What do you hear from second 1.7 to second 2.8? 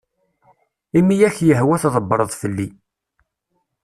tḍbbreḍ fell-i.